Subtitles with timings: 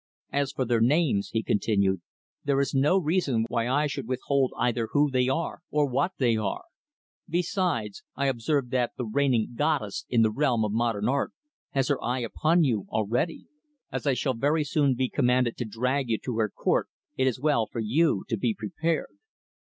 [0.33, 2.01] As for their names" he continued
[2.43, 6.35] "there is no reason why I should withhold either who they are or what they
[6.37, 6.63] are.
[7.29, 11.33] Besides, I observed that the reigning 'Goddess' in the realm of 'Modern Art'
[11.69, 13.45] has her eye upon you, already.
[13.91, 17.39] As I shall very soon be commanded to drag you to her 'Court,' it is
[17.39, 19.15] well for you to be prepared."